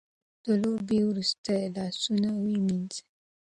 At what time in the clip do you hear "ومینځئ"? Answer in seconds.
2.35-3.01